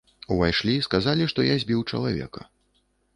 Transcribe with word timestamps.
Увайшлі, 0.35 0.73
сказалі, 0.87 1.27
што 1.33 1.45
я 1.49 1.57
збіў 1.65 1.83
чалавека. 1.91 2.41